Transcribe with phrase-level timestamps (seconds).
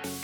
[0.00, 0.16] Halo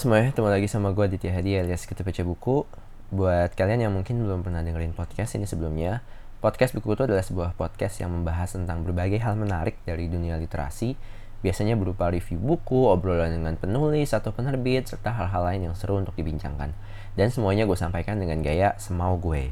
[0.00, 2.64] semuanya, ketemu lagi sama gue Aditya Hadi alias Kita Baca Buku.
[3.12, 6.00] Buat kalian yang mungkin belum pernah dengerin podcast ini sebelumnya
[6.42, 10.98] Podcast Buku itu adalah sebuah podcast yang membahas tentang berbagai hal menarik dari dunia literasi
[11.42, 16.14] Biasanya berupa review buku, obrolan dengan penulis atau penerbit, serta hal-hal lain yang seru untuk
[16.14, 16.70] dibincangkan.
[17.18, 19.50] Dan semuanya gue sampaikan dengan gaya semau gue.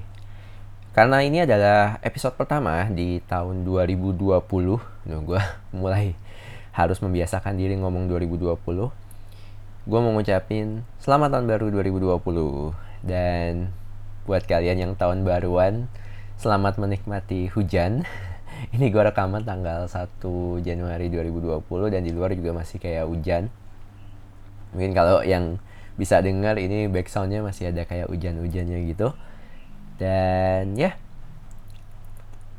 [0.90, 4.42] Karena ini adalah episode pertama di tahun 2020
[5.06, 5.40] Duh, gue
[5.70, 6.18] mulai
[6.74, 8.90] harus membiasakan diri ngomong 2020
[9.90, 12.76] gue mau ngucapin selamat tahun baru 2020
[13.08, 13.72] dan
[14.28, 15.88] buat kalian yang tahun baruan
[16.36, 18.04] selamat menikmati hujan
[18.76, 20.20] ini gue rekaman tanggal 1
[20.60, 23.48] Januari 2020 dan di luar juga masih kayak hujan.
[24.76, 25.58] Mungkin kalau yang
[25.96, 29.12] bisa dengar ini backsoundnya masih ada kayak hujan-hujannya gitu.
[30.00, 30.96] Dan ya.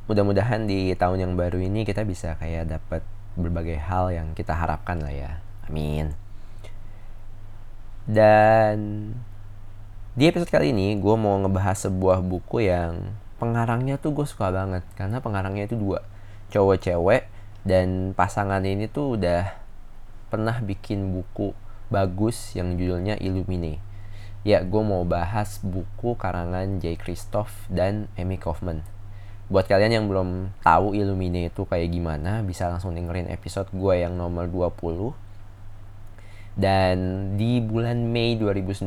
[0.09, 3.01] Mudah-mudahan di tahun yang baru ini kita bisa kayak dapat
[3.39, 5.31] berbagai hal yang kita harapkan lah ya.
[5.69, 6.11] Amin.
[8.03, 8.77] Dan
[10.11, 14.85] di episode kali ini gue mau ngebahas sebuah buku yang pengarangnya tuh gue suka banget
[14.93, 16.05] karena pengarangnya itu dua.
[16.53, 17.25] Cowok cewek
[17.65, 19.57] dan pasangan ini tuh udah
[20.29, 21.57] pernah bikin buku
[21.89, 23.81] bagus yang judulnya Illumine.
[24.45, 28.85] Ya, gue mau bahas buku karangan Jay Christoph dan Amy Kaufman.
[29.49, 34.13] Buat kalian yang belum tahu Illumine itu kayak gimana, bisa langsung dengerin episode gue yang
[34.13, 35.17] nomor 20
[36.51, 36.97] dan
[37.39, 38.83] di bulan Mei 2019,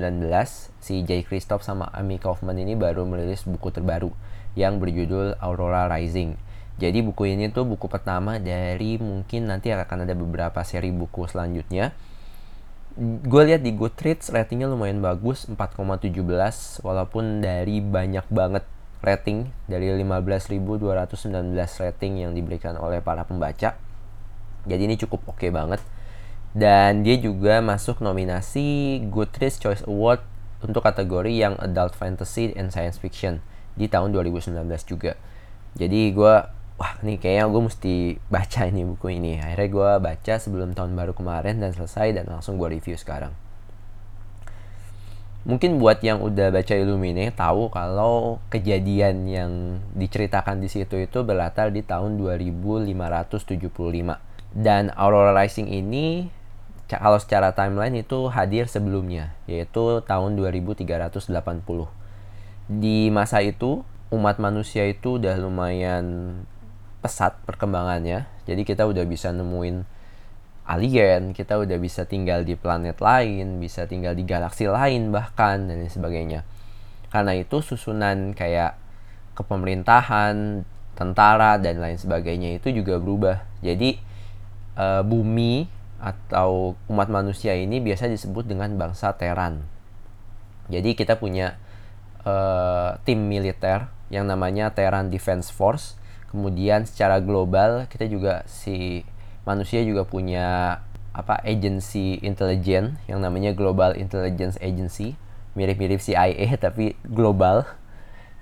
[0.85, 4.13] si Jay Christoph sama Amy Kaufman ini baru merilis buku terbaru
[4.55, 6.35] yang berjudul Aurora Rising.
[6.75, 11.95] Jadi buku ini tuh buku pertama dari mungkin nanti akan ada beberapa seri buku selanjutnya.
[12.99, 16.15] Gue lihat di Goodreads ratingnya lumayan bagus 4,17
[16.83, 18.67] walaupun dari banyak banget
[19.03, 23.79] rating dari 15.219 rating yang diberikan oleh para pembaca.
[24.65, 25.83] Jadi ini cukup oke okay banget
[26.55, 30.23] dan dia juga masuk nominasi Goodreads Choice Award
[30.63, 33.43] untuk kategori yang Adult Fantasy and Science Fiction
[33.75, 34.55] di tahun 2019
[34.87, 35.19] juga.
[35.75, 36.35] Jadi gue,
[36.79, 37.95] wah nih kayaknya gue mesti
[38.35, 39.39] baca ini buku ini.
[39.43, 43.35] Akhirnya gue baca sebelum tahun baru kemarin dan selesai dan langsung gue review sekarang.
[45.45, 49.53] Mungkin buat yang udah baca Illumine tahu kalau kejadian yang
[49.93, 53.69] diceritakan di situ itu berlatar di tahun 2575.
[54.57, 56.33] Dan Aurora Rising ini
[56.89, 61.29] kalau secara timeline itu hadir sebelumnya, yaitu tahun 2380.
[62.65, 66.33] Di masa itu, umat manusia itu udah lumayan
[67.05, 68.25] pesat perkembangannya.
[68.49, 69.85] Jadi kita udah bisa nemuin
[70.65, 75.85] alien, kita udah bisa tinggal di planet lain, bisa tinggal di galaksi lain bahkan dan
[75.85, 76.49] sebagainya.
[77.13, 78.81] Karena itu susunan kayak
[79.37, 80.65] kepemerintahan,
[80.95, 83.45] tentara dan lain sebagainya itu juga berubah.
[83.61, 83.99] Jadi
[84.79, 85.69] uh, bumi
[86.01, 89.67] atau umat manusia ini biasa disebut dengan bangsa Teran.
[90.73, 91.61] Jadi kita punya
[92.27, 95.97] uh, tim militer yang namanya Teran Defense Force.
[96.29, 99.07] Kemudian secara global kita juga si
[99.47, 100.81] manusia juga punya
[101.15, 105.15] apa agency intelijen yang namanya Global Intelligence Agency,
[105.55, 107.63] mirip-mirip CIA tapi global.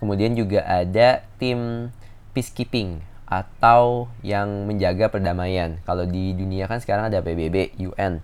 [0.01, 1.93] Kemudian juga ada tim
[2.35, 5.79] peacekeeping atau yang menjaga perdamaian.
[5.87, 8.19] Kalau di dunia kan sekarang ada PBB, UN.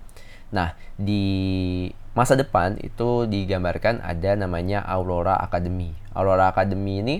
[0.50, 1.86] Nah, di
[2.18, 5.94] masa depan itu digambarkan ada namanya Aurora Academy.
[6.10, 7.16] Aurora Academy ini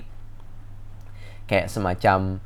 [1.47, 2.43] kayak semacam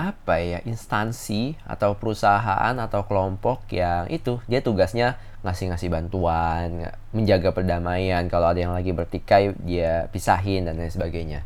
[0.00, 8.24] apa ya instansi atau perusahaan atau kelompok yang itu dia tugasnya ngasih-ngasih bantuan menjaga perdamaian
[8.32, 11.44] kalau ada yang lagi bertikai dia pisahin dan lain sebagainya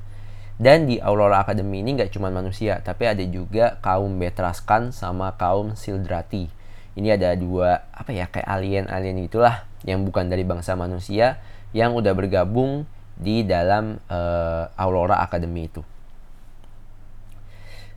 [0.54, 5.75] dan di Aurora Academy ini nggak cuma manusia, tapi ada juga kaum Betraskan sama kaum
[5.75, 6.47] Sildrati.
[6.94, 11.38] Ini ada dua apa ya kayak alien-alien itulah yang bukan dari bangsa manusia
[11.76, 15.84] yang udah bergabung di dalam uh, Aurora Academy itu.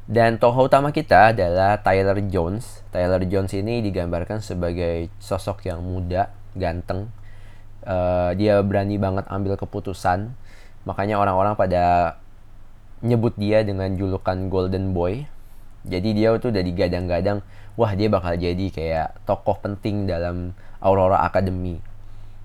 [0.08, 2.80] Dan tokoh utama kita adalah Tyler Jones.
[2.96, 7.12] Tyler Jones ini digambarkan sebagai sosok yang muda, ganteng.
[7.84, 10.32] Uh, dia berani banget ambil keputusan.
[10.88, 12.16] Makanya orang-orang pada
[13.04, 15.28] nyebut dia dengan julukan Golden Boy.
[15.84, 17.44] Jadi dia tuh udah digadang-gadang,
[17.76, 21.80] wah dia bakal jadi kayak tokoh penting dalam Aurora Academy.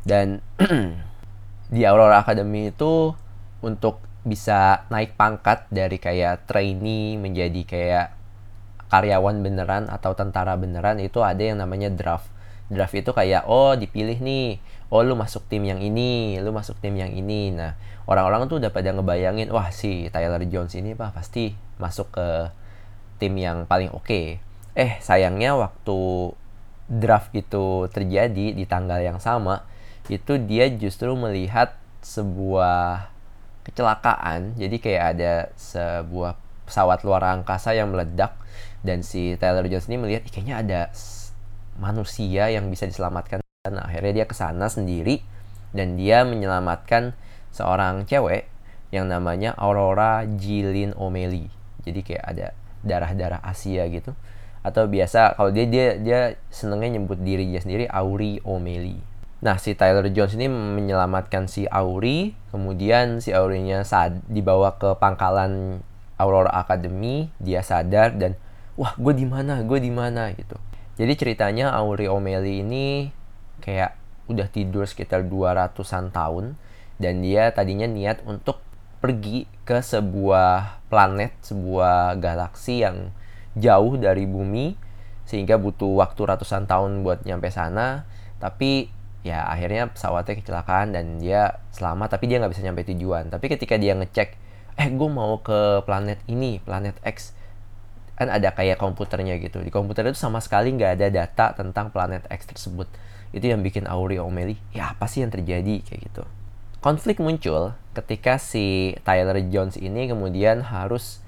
[0.02, 0.43] Dan
[1.75, 3.14] di Aurora Academy itu
[3.62, 8.06] untuk bisa naik pangkat dari kayak trainee menjadi kayak
[8.93, 12.29] karyawan beneran atau tentara beneran itu ada yang namanya draft.
[12.73, 14.61] Draft itu kayak oh dipilih nih
[14.93, 18.69] oh lu masuk tim yang ini lu masuk tim yang ini nah orang-orang tuh udah
[18.69, 22.52] pada ngebayangin wah si Tyler Jones ini pak pasti masuk ke
[23.17, 24.44] tim yang paling oke okay.
[24.76, 25.96] eh sayangnya waktu
[26.90, 29.64] draft itu terjadi di tanggal yang sama
[30.11, 33.12] itu dia justru melihat sebuah
[33.62, 34.58] kecelakaan.
[34.58, 36.34] Jadi kayak ada sebuah
[36.67, 38.34] pesawat luar angkasa yang meledak
[38.82, 40.81] dan si Taylor Jones ini melihat kayaknya ada
[41.79, 43.38] manusia yang bisa diselamatkan.
[43.70, 45.23] Nah, akhirnya dia ke sana sendiri
[45.70, 47.14] dan dia menyelamatkan
[47.55, 48.50] seorang cewek
[48.90, 51.46] yang namanya Aurora Jilin O'Malley.
[51.87, 52.46] Jadi kayak ada
[52.82, 54.12] darah-darah Asia gitu
[54.62, 59.02] atau biasa kalau dia dia dia senengnya nyebut diri dia sendiri Auri O'Malley.
[59.42, 65.82] Nah, si Tyler Jones ini menyelamatkan si Auri, kemudian si Aurinya saat dibawa ke pangkalan
[66.14, 68.38] Aurora Academy, dia sadar dan
[68.78, 69.66] wah, gue di mana?
[69.66, 70.30] Gue di mana?
[70.30, 70.54] gitu.
[70.94, 73.10] Jadi ceritanya Auri O'Malley ini
[73.58, 73.98] kayak
[74.30, 76.54] udah tidur sekitar 200-an tahun.
[77.02, 78.62] Dan dia tadinya niat untuk
[79.02, 83.10] pergi ke sebuah planet, sebuah galaksi yang
[83.56, 84.75] jauh dari bumi
[85.28, 88.04] sehingga butuh waktu ratusan tahun buat nyampe sana.
[88.43, 88.90] Tapi
[89.22, 93.31] ya akhirnya pesawatnya kecelakaan dan dia selamat tapi dia nggak bisa nyampe tujuan.
[93.31, 94.34] Tapi ketika dia ngecek
[94.72, 97.37] eh gue mau ke planet ini planet X
[98.16, 99.62] kan ada kayak komputernya gitu.
[99.62, 102.88] Di komputer itu sama sekali nggak ada data tentang planet X tersebut.
[103.32, 105.81] Itu yang bikin Auri O'Malley ya apa sih yang terjadi?
[105.81, 106.25] Kayak gitu.
[106.82, 111.22] Konflik muncul ketika si Tyler Jones ini kemudian harus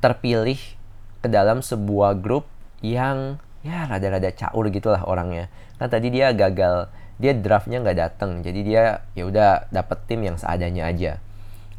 [0.00, 0.56] terpilih
[1.20, 2.48] ke dalam sebuah grup
[2.80, 5.52] yang ya rada-rada caur gitulah orangnya.
[5.76, 6.88] Kan tadi dia gagal
[7.20, 11.20] dia draftnya nggak datang jadi dia ya udah dapet tim yang seadanya aja.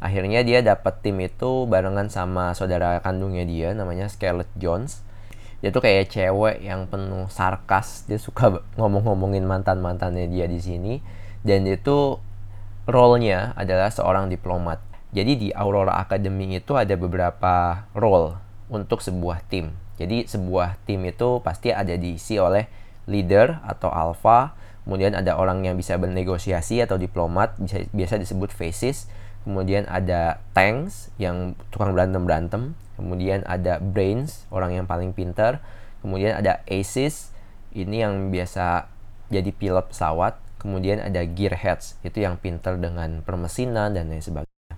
[0.02, 5.02] Akhirnya dia dapet tim itu barengan sama saudara kandungnya dia namanya Scarlett Jones.
[5.62, 10.98] Dia tuh kayak cewek yang penuh sarkas dia suka ngomong-ngomongin mantan mantannya dia di sini.
[11.42, 12.18] Dan itu
[12.90, 14.82] role-nya adalah seorang diplomat.
[15.14, 18.41] Jadi di Aurora Academy itu ada beberapa role
[18.72, 19.76] untuk sebuah tim.
[20.00, 22.66] Jadi sebuah tim itu pasti ada diisi oleh
[23.06, 29.06] leader atau alpha kemudian ada orang yang bisa bernegosiasi atau diplomat bisa biasa disebut faces
[29.46, 32.62] kemudian ada tanks yang tukang berantem berantem
[32.98, 35.62] kemudian ada brains orang yang paling pintar
[36.02, 37.30] kemudian ada aces
[37.74, 38.90] ini yang biasa
[39.30, 44.74] jadi pilot pesawat kemudian ada gearheads itu yang pintar dengan permesinan dan lain sebagainya.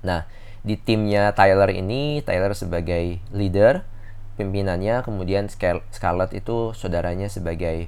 [0.00, 0.24] Nah
[0.66, 3.86] di timnya Tyler ini Tyler sebagai leader
[4.34, 7.86] pimpinannya kemudian Scarlett itu saudaranya sebagai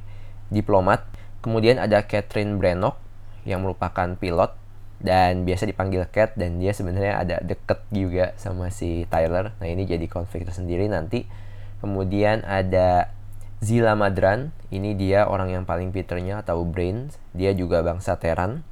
[0.49, 1.05] diplomat
[1.39, 2.99] Kemudian ada Catherine Brannock
[3.47, 4.53] yang merupakan pilot
[4.99, 9.55] dan biasa dipanggil Cat dan dia sebenarnya ada deket juga sama si Tyler.
[9.63, 11.31] Nah ini jadi konflik tersendiri nanti.
[11.79, 13.15] Kemudian ada
[13.63, 17.15] Zila Madran, ini dia orang yang paling pinternya atau brains.
[17.31, 18.67] Dia juga bangsa Teran.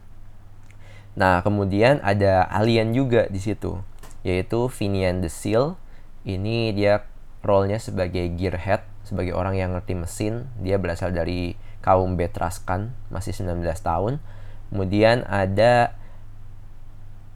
[1.14, 3.78] Nah kemudian ada alien juga di situ,
[4.26, 5.78] yaitu Finian the Seal.
[6.26, 7.06] Ini dia
[7.46, 10.50] role-nya sebagai gearhead, sebagai orang yang ngerti mesin.
[10.58, 14.19] Dia berasal dari kaum Betraskan, masih 19 tahun.
[14.75, 15.94] Kemudian ada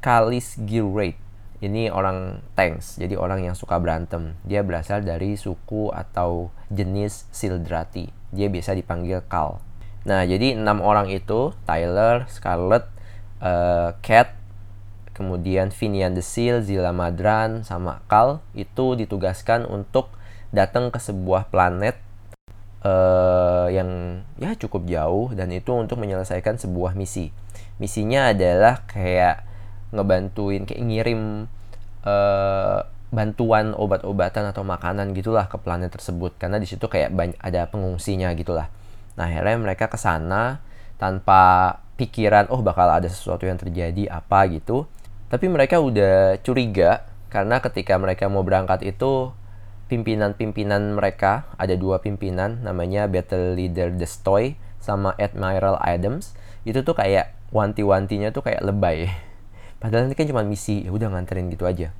[0.02, 1.22] Kalis Gilrate.
[1.60, 4.34] Ini orang tanks, jadi orang yang suka berantem.
[4.48, 8.08] Dia berasal dari suku atau jenis Sildrati.
[8.32, 9.60] Dia biasa dipanggil Kal.
[10.08, 12.88] Nah, jadi enam orang itu, Tyler, Scarlett,
[13.44, 14.39] uh, Cat,
[15.20, 20.08] kemudian Finian the Seal, Zila Madran, sama Kal, itu ditugaskan untuk
[20.48, 22.00] datang ke sebuah planet
[22.80, 27.28] uh, yang ya cukup jauh dan itu untuk menyelesaikan sebuah misi.
[27.76, 29.44] Misinya adalah kayak
[29.92, 31.52] ngebantuin kayak ngirim
[32.08, 37.66] uh, bantuan obat-obatan atau makanan gitulah ke planet tersebut karena di situ kayak banyak ada
[37.68, 38.70] pengungsinya gitulah.
[39.18, 40.62] Nah, akhirnya mereka ke sana
[40.96, 44.86] tanpa pikiran oh bakal ada sesuatu yang terjadi apa gitu.
[45.30, 49.30] Tapi mereka udah curiga karena ketika mereka mau berangkat itu
[49.86, 56.34] pimpinan-pimpinan mereka ada dua pimpinan namanya Battle Leader Destoy sama Admiral Adams
[56.66, 59.06] itu tuh kayak wanti-wantinya tuh kayak lebay.
[59.82, 61.94] Padahal ini kan cuma misi ya udah nganterin gitu aja.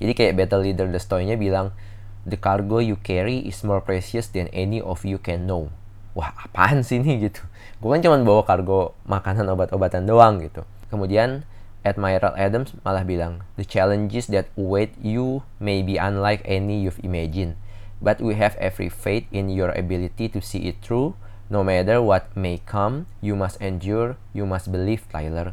[0.00, 1.76] Jadi kayak Battle Leader Destoy-nya bilang
[2.24, 5.68] the cargo you carry is more precious than any of you can know.
[6.16, 7.44] Wah apaan sih ini gitu?
[7.80, 10.64] Gue kan cuma bawa kargo makanan obat-obatan doang gitu.
[10.88, 11.44] Kemudian
[11.82, 17.58] Admiral Adams malah bilang, The challenges that await you may be unlike any you've imagined,
[17.98, 21.18] but we have every faith in your ability to see it through.
[21.52, 25.52] No matter what may come, you must endure, you must believe, Tyler.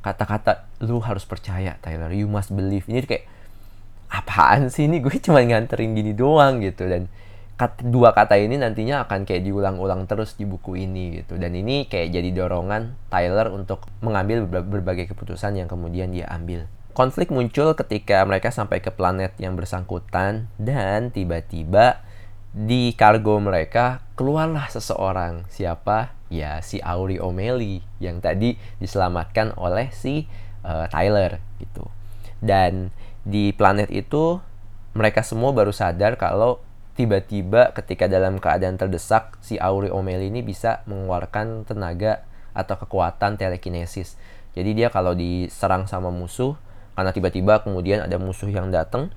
[0.00, 2.14] Kata-kata lu harus percaya, Tyler.
[2.14, 2.88] You must believe.
[2.88, 3.28] Ini kayak
[4.08, 5.02] apaan sih ini?
[5.04, 7.10] Gue cuma nganterin gini doang gitu dan
[7.54, 11.38] kat, dua kata ini nantinya akan kayak diulang-ulang terus di buku ini gitu.
[11.38, 16.66] Dan ini kayak jadi dorongan Tyler untuk mengambil berbagai keputusan yang kemudian dia ambil.
[16.94, 21.98] Konflik muncul ketika mereka sampai ke planet yang bersangkutan dan tiba-tiba
[22.54, 25.42] di kargo mereka keluarlah seseorang.
[25.50, 26.14] Siapa?
[26.30, 30.30] Ya si Auri O'Malley yang tadi diselamatkan oleh si
[30.62, 31.90] uh, Tyler gitu.
[32.38, 32.94] Dan
[33.26, 34.38] di planet itu
[34.94, 36.62] mereka semua baru sadar kalau
[36.94, 42.22] tiba-tiba ketika dalam keadaan terdesak si Auri O'Malley ini bisa mengeluarkan tenaga
[42.54, 44.14] atau kekuatan telekinesis.
[44.54, 46.54] Jadi dia kalau diserang sama musuh
[46.94, 49.10] karena tiba-tiba kemudian ada musuh yang datang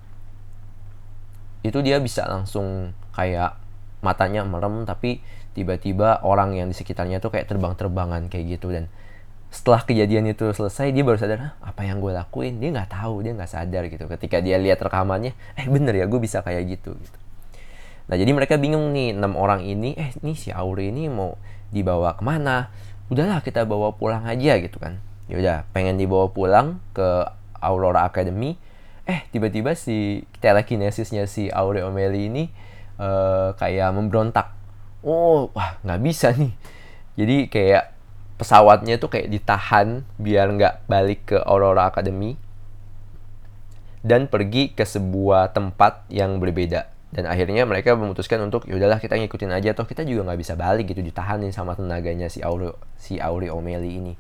[1.62, 3.54] itu dia bisa langsung kayak
[4.02, 5.22] matanya merem tapi
[5.54, 8.74] tiba-tiba orang yang di sekitarnya tuh kayak terbang-terbangan kayak gitu.
[8.74, 8.90] Dan
[9.54, 12.58] setelah kejadian itu selesai dia baru sadar apa yang gue lakuin?
[12.58, 14.10] Dia nggak tahu dia nggak sadar gitu.
[14.10, 17.27] Ketika dia lihat rekamannya eh bener ya gue bisa kayak gitu gitu
[18.08, 21.36] Nah jadi mereka bingung nih enam orang ini, eh ini si Auri ini mau
[21.76, 22.72] dibawa ke mana?
[23.12, 25.04] Udahlah kita bawa pulang aja gitu kan.
[25.28, 27.28] Ya udah pengen dibawa pulang ke
[27.60, 28.56] Aurora Academy.
[29.08, 32.44] Eh tiba-tiba si telekinesisnya si Auri O'Malley ini
[33.00, 34.56] uh, kayak memberontak.
[35.04, 36.56] Oh wah nggak bisa nih.
[37.20, 37.92] Jadi kayak
[38.40, 42.40] pesawatnya tuh kayak ditahan biar nggak balik ke Aurora Academy
[44.06, 49.52] dan pergi ke sebuah tempat yang berbeda dan akhirnya mereka memutuskan untuk yaudahlah kita ngikutin
[49.56, 49.72] aja.
[49.72, 52.68] Toh kita juga nggak bisa balik gitu ditahanin sama tenaganya si Auri
[53.00, 54.14] si Auri O'Malley ini.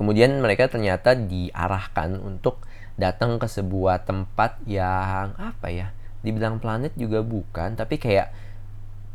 [0.00, 2.62] Kemudian mereka ternyata diarahkan untuk
[2.96, 8.34] datang ke sebuah tempat yang apa ya dibilang planet juga bukan tapi kayak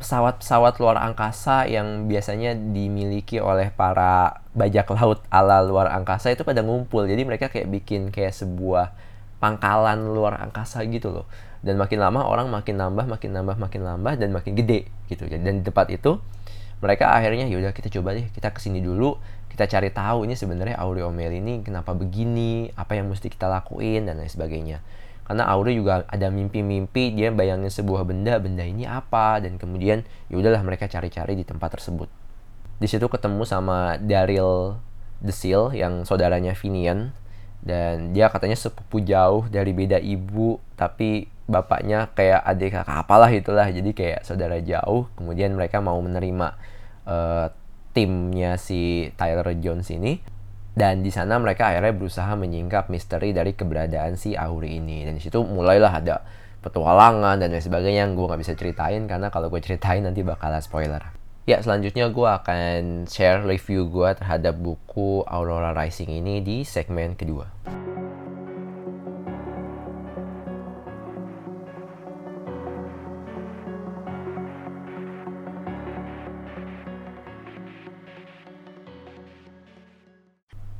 [0.00, 6.60] pesawat-pesawat luar angkasa yang biasanya dimiliki oleh para bajak laut ala luar angkasa itu pada
[6.60, 7.06] ngumpul.
[7.06, 8.92] Jadi mereka kayak bikin kayak sebuah
[9.38, 11.26] pangkalan luar angkasa gitu loh.
[11.64, 15.24] Dan makin lama orang makin nambah makin nambah makin nambah dan makin gede gitu.
[15.30, 16.20] Dan di tempat itu
[16.84, 19.16] mereka akhirnya yaudah kita coba deh kita ke sini dulu
[19.54, 24.10] kita cari tahu ini sebenarnya Auri O'Malley ini kenapa begini apa yang mesti kita lakuin
[24.10, 24.82] dan lain sebagainya.
[25.24, 30.60] Karena Auri juga ada mimpi-mimpi dia bayangin sebuah benda benda ini apa dan kemudian yaudahlah
[30.66, 32.10] mereka cari-cari di tempat tersebut.
[32.82, 34.76] Di situ ketemu sama Daryl
[35.30, 37.16] Seal yang saudaranya Finian
[37.64, 43.64] dan dia katanya sepupu jauh dari beda ibu tapi bapaknya kayak adik kakak apalah itulah.
[43.72, 46.60] Jadi kayak saudara jauh kemudian mereka mau menerima
[47.08, 47.48] uh,
[47.96, 50.20] timnya si Tyler Jones ini.
[50.74, 55.06] Dan di sana mereka akhirnya berusaha menyingkap misteri dari keberadaan si Auri ini.
[55.08, 56.20] Dan di situ mulailah ada
[56.60, 60.64] petualangan dan lain sebagainya yang gue nggak bisa ceritain karena kalau gue ceritain nanti bakalan
[60.64, 67.12] spoiler ya selanjutnya gue akan share review gue terhadap buku Aurora Rising ini di segmen
[67.12, 67.44] kedua.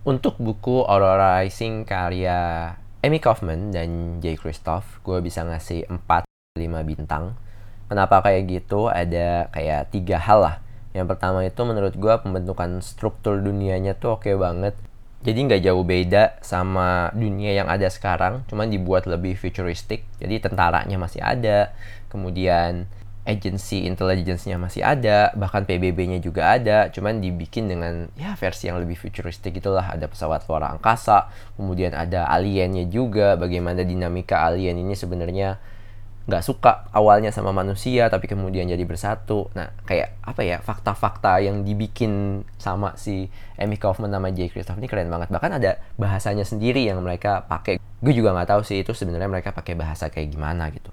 [0.04, 2.72] Untuk buku Aurora Rising karya
[3.04, 6.24] Amy Kaufman dan Jay Christoph, gue bisa ngasih 4
[6.56, 7.36] 5 bintang.
[7.86, 8.88] Kenapa kayak gitu?
[8.88, 10.56] Ada kayak tiga hal lah.
[10.94, 14.78] Yang pertama itu menurut gue pembentukan struktur dunianya tuh oke okay banget.
[15.24, 20.04] Jadi nggak jauh beda sama dunia yang ada sekarang, cuman dibuat lebih futuristik.
[20.20, 21.72] Jadi tentaranya masih ada,
[22.12, 22.84] kemudian
[23.24, 29.00] agency intelligence-nya masih ada, bahkan PBB-nya juga ada, cuman dibikin dengan ya versi yang lebih
[29.00, 35.56] futuristik itulah, ada pesawat luar angkasa, kemudian ada aliennya juga, bagaimana dinamika alien ini sebenarnya
[36.24, 39.52] nggak suka awalnya sama manusia tapi kemudian jadi bersatu.
[39.52, 43.28] Nah, kayak apa ya fakta-fakta yang dibikin sama si
[43.60, 45.28] Amy Kaufman nama Jay Christoph ini keren banget.
[45.28, 47.76] Bahkan ada bahasanya sendiri yang mereka pakai.
[47.76, 50.92] Gue juga nggak tahu sih itu sebenarnya mereka pakai bahasa kayak gimana gitu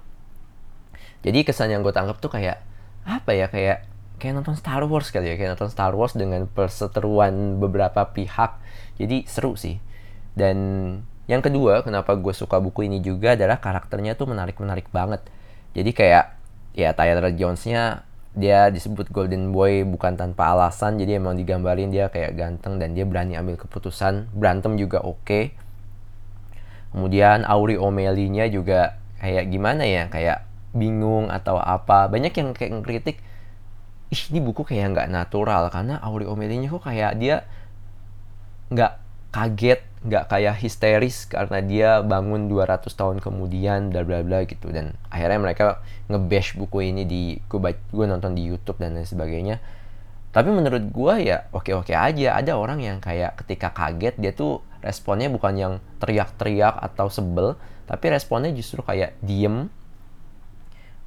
[1.22, 2.60] jadi kesan yang gue tangkap tuh kayak
[3.06, 3.86] apa ya kayak
[4.18, 8.58] kayak nonton Star Wars kali ya kayak nonton Star Wars dengan perseteruan beberapa pihak
[8.98, 9.78] jadi seru sih
[10.34, 10.58] dan
[11.32, 15.24] yang kedua kenapa gue suka buku ini juga adalah karakternya tuh menarik menarik banget.
[15.72, 16.36] Jadi kayak
[16.76, 22.36] ya Tyler Jonesnya dia disebut Golden Boy bukan tanpa alasan jadi emang digambarin dia kayak
[22.36, 24.28] ganteng dan dia berani ambil keputusan.
[24.36, 25.24] Berantem juga oke.
[25.24, 25.44] Okay.
[26.92, 30.44] kemudian Auri O'Malley-nya juga kayak gimana ya kayak
[30.76, 32.12] bingung atau apa.
[32.12, 33.16] Banyak yang kayak ngkritik
[34.12, 35.72] ih ini buku kayak nggak natural.
[35.72, 37.48] Karena Auri O'Malley kok kayak dia
[38.68, 38.92] nggak
[39.32, 44.68] kaget nggak kayak histeris karena dia bangun 200 tahun kemudian bla bla bla gitu.
[44.68, 45.64] Dan akhirnya mereka
[46.12, 49.56] ngebash buku ini di gue nonton di YouTube dan lain sebagainya.
[50.32, 52.36] Tapi menurut gue ya oke oke aja.
[52.36, 57.54] Ada orang yang kayak ketika kaget dia tuh responnya bukan yang teriak-teriak atau sebel
[57.86, 59.70] tapi responnya justru kayak diem.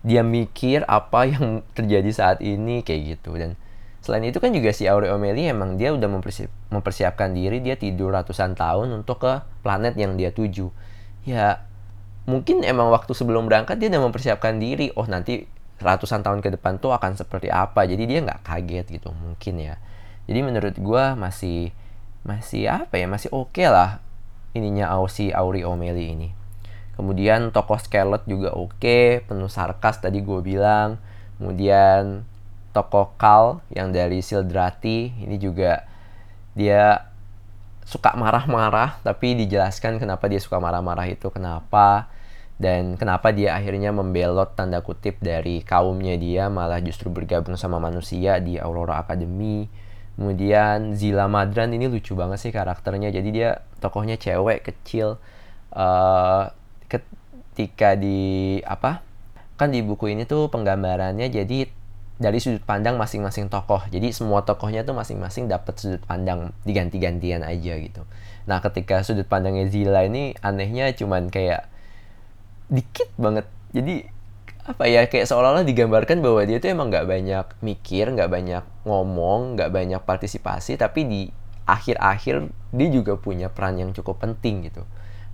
[0.05, 3.35] Dia mikir apa yang terjadi saat ini kayak gitu.
[3.35, 3.59] Dan
[4.05, 8.13] selain itu kan juga si Auri O'Malley emang dia udah mempersiap, mempersiapkan diri dia tidur
[8.13, 10.69] ratusan tahun untuk ke planet yang dia tuju.
[11.25, 11.65] Ya
[12.29, 15.49] mungkin emang waktu sebelum berangkat dia udah mempersiapkan diri oh nanti
[15.81, 17.89] ratusan tahun ke depan tuh akan seperti apa.
[17.89, 19.81] Jadi dia nggak kaget gitu mungkin ya.
[20.29, 21.73] Jadi menurut gue masih
[22.21, 24.05] masih apa ya masih oke okay lah
[24.53, 26.29] ininya si Auri O'Malley ini.
[26.95, 30.95] Kemudian tokoh Scarlet juga oke, okay, penuh sarkas tadi gue bilang.
[31.35, 32.23] Kemudian
[32.75, 35.87] tokoh Kal yang dari Sildrati ini juga
[36.51, 37.07] dia
[37.87, 42.11] suka marah-marah tapi dijelaskan kenapa dia suka marah-marah itu kenapa
[42.55, 48.39] dan kenapa dia akhirnya membelot tanda kutip dari kaumnya dia malah justru bergabung sama manusia
[48.39, 49.67] di Aurora Academy.
[50.15, 53.11] Kemudian Zila Madran ini lucu banget sih karakternya.
[53.11, 55.19] Jadi dia tokohnya cewek kecil
[55.75, 56.47] uh,
[56.87, 59.03] ketika di apa
[59.59, 61.67] kan di buku ini tuh penggambarannya jadi
[62.15, 63.83] dari sudut pandang masing-masing tokoh.
[63.91, 68.07] Jadi semua tokohnya tuh masing-masing dapat sudut pandang diganti-gantian aja gitu.
[68.47, 71.67] Nah ketika sudut pandangnya Zila ini anehnya cuman kayak
[72.71, 73.45] dikit banget.
[73.75, 74.07] Jadi
[74.65, 79.53] apa ya kayak seolah-olah digambarkan bahwa dia tuh emang nggak banyak mikir nggak banyak ngomong
[79.53, 81.21] nggak banyak partisipasi tapi di
[81.69, 84.81] akhir-akhir dia juga punya peran yang cukup penting gitu.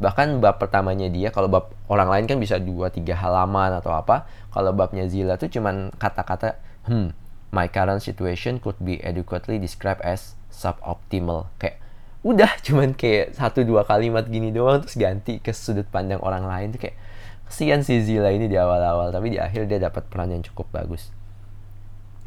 [0.01, 4.25] Bahkan bab pertamanya dia kalau bab orang lain kan bisa dua tiga halaman atau apa
[4.49, 7.21] kalau babnya Zila tuh cuman kata-kata hmm
[7.51, 11.51] my current situation could be adequately described as suboptimal.
[11.59, 11.77] Kayak
[12.23, 16.73] udah cuman kayak satu dua kalimat gini doang terus ganti ke sudut pandang orang lain
[16.73, 16.97] tuh kayak
[17.51, 21.11] kesian si Zila ini di awal-awal tapi di akhir dia dapat peran yang cukup bagus.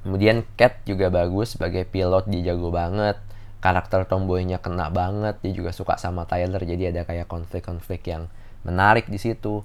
[0.04, 3.16] Kemudian Cat juga bagus sebagai pilot dia jago banget.
[3.64, 8.28] Karakter tomboynya kena banget dia juga suka sama Tyler jadi ada kayak konflik-konflik yang
[8.60, 9.64] menarik di situ.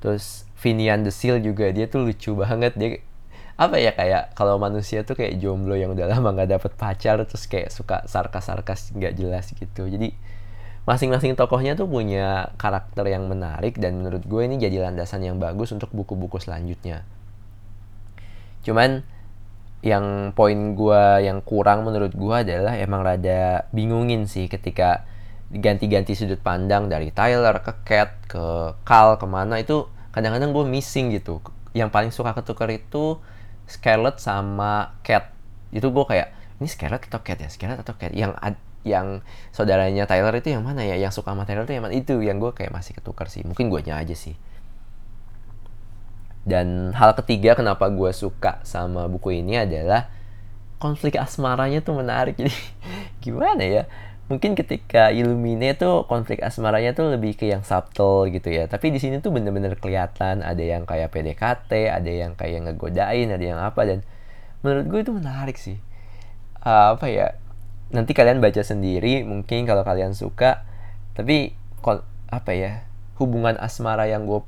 [0.00, 3.04] Terus Vinian the Seal juga dia tuh lucu banget dia
[3.54, 7.46] apa ya kayak kalau manusia tuh kayak jomblo yang udah lama nggak dapet pacar terus
[7.46, 9.86] kayak suka sarkas-sarkas nggak jelas gitu.
[9.86, 10.10] Jadi
[10.84, 15.70] masing-masing tokohnya tuh punya karakter yang menarik dan menurut gue ini jadi landasan yang bagus
[15.70, 17.06] untuk buku-buku selanjutnya.
[18.66, 19.06] Cuman
[19.84, 25.04] yang poin gue yang kurang menurut gue adalah emang rada bingungin sih ketika
[25.52, 31.14] ganti-ganti sudut pandang dari Tyler ke Cat ke Carl ke mana itu kadang-kadang gue missing
[31.14, 31.38] gitu.
[31.70, 33.22] Yang paling suka ketukar itu
[33.64, 35.32] Scarlett sama Cat
[35.74, 36.28] itu gue kayak
[36.60, 37.48] ini Scarlett atau Cat ya?
[37.50, 38.36] Scarlett atau Cat yang
[38.84, 40.94] yang saudaranya Tyler itu yang mana ya?
[41.00, 41.94] Yang suka Tyler itu yang mana?
[41.96, 43.42] Itu yang gue kayak masih ketukar sih.
[43.42, 44.36] Mungkin gue aja sih.
[46.44, 50.12] Dan hal ketiga kenapa gue suka sama buku ini adalah
[50.76, 52.36] konflik asmaranya tuh menarik.
[52.40, 52.52] Jadi
[53.24, 53.82] gimana ya?
[54.24, 58.64] Mungkin ketika Illumine tuh konflik asmaranya tuh lebih ke yang subtle gitu ya.
[58.64, 63.44] Tapi di sini tuh bener-bener kelihatan ada yang kayak PDKT, ada yang kayak ngegodain, ada
[63.44, 64.00] yang apa dan
[64.64, 65.76] menurut gue itu menarik sih.
[66.64, 67.36] Uh, apa ya?
[67.92, 70.64] Nanti kalian baca sendiri mungkin kalau kalian suka.
[71.12, 71.52] Tapi
[72.32, 72.88] apa ya?
[73.20, 74.40] Hubungan asmara yang gue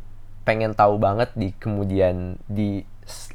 [0.48, 2.88] pengen tahu banget di kemudian di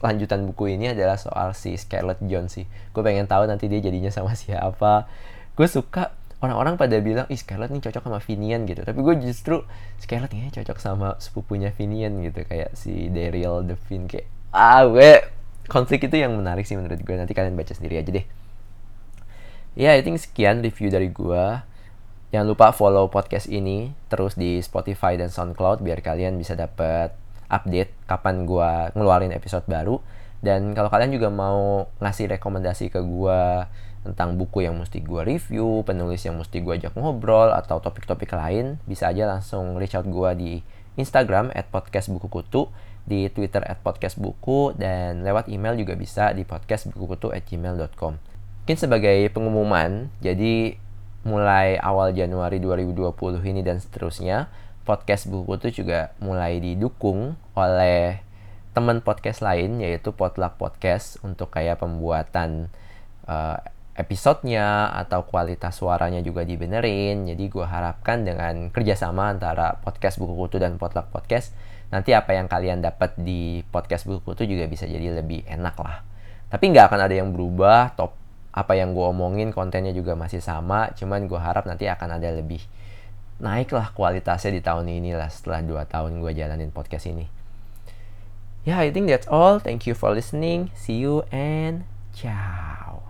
[0.03, 2.65] lanjutan buku ini adalah soal si Scarlett Jones sih.
[2.91, 5.05] Gue pengen tahu nanti dia jadinya sama siapa.
[5.53, 8.81] Gue suka orang-orang pada bilang, ih Scarlett nih cocok sama Finian gitu.
[8.81, 9.61] Tapi gue justru
[10.01, 12.41] Scarlett ini cocok sama sepupunya Finian gitu.
[12.43, 15.21] Kayak si Daryl Devine kayak, ah gue
[15.69, 17.15] konflik itu yang menarik sih menurut gue.
[17.15, 18.25] Nanti kalian baca sendiri aja deh.
[19.71, 21.45] Ya, yeah, I think sekian review dari gue.
[22.33, 27.11] Jangan lupa follow podcast ini terus di Spotify dan SoundCloud biar kalian bisa dapat
[27.51, 29.99] update kapan gue ngeluarin episode baru.
[30.41, 33.41] Dan kalau kalian juga mau ngasih rekomendasi ke gue
[34.01, 38.81] tentang buku yang mesti gue review, penulis yang mesti gue ajak ngobrol, atau topik-topik lain,
[38.89, 40.51] bisa aja langsung reach out gue di
[40.97, 42.73] Instagram at podcast buku kutu,
[43.05, 48.17] di Twitter at podcast buku, dan lewat email juga bisa di podcastbukukutu at gmail.com.
[48.65, 50.77] Mungkin sebagai pengumuman, jadi
[51.21, 53.13] mulai awal Januari 2020
[53.45, 54.49] ini dan seterusnya,
[54.81, 58.25] podcast buku itu juga mulai didukung oleh
[58.71, 62.71] teman podcast lain yaitu Potluck Podcast untuk kayak pembuatan
[63.27, 63.59] uh,
[63.99, 67.27] episodenya atau kualitas suaranya juga dibenerin.
[67.27, 71.51] Jadi gue harapkan dengan kerjasama antara podcast buku kutu dan Potluck Podcast,
[71.91, 76.07] nanti apa yang kalian dapat di podcast buku kutu juga bisa jadi lebih enak lah.
[76.47, 78.15] Tapi nggak akan ada yang berubah, top
[78.51, 82.59] apa yang gue omongin kontennya juga masih sama cuman gue harap nanti akan ada lebih
[83.39, 87.40] naiklah kualitasnya di tahun ini lah setelah 2 tahun gue jalanin podcast ini
[88.65, 89.59] yeah, I think that's all.
[89.59, 90.71] Thank you for listening.
[90.75, 93.00] See you and ciao